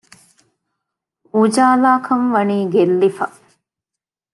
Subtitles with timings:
[1.33, 3.25] އުޖާލާކަންވަނީ ގެއްލިފަ